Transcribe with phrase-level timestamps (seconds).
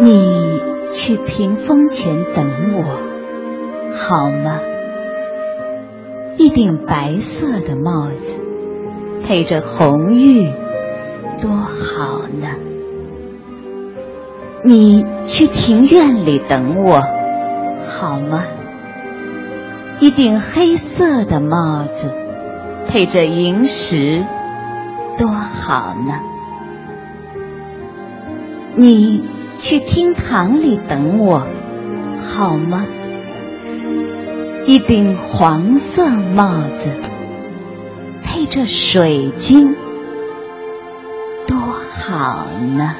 [0.00, 0.60] 你
[0.92, 2.82] 去屏风前等我，
[3.92, 4.58] 好吗？
[6.36, 8.36] 一顶白色的帽子，
[9.24, 10.52] 配着红玉，
[11.40, 12.48] 多好呢！
[14.64, 17.00] 你去庭院里等我，
[17.84, 18.42] 好吗？
[20.00, 22.12] 一顶黑色的帽子，
[22.88, 24.26] 配着银石，
[25.16, 26.20] 多好呢！
[28.76, 29.22] 你
[29.58, 31.46] 去厅堂里等我，
[32.18, 32.86] 好吗？
[34.66, 36.90] 一顶黄色帽子，
[38.22, 39.74] 配着水晶，
[41.46, 42.46] 多好
[42.76, 42.96] 呢！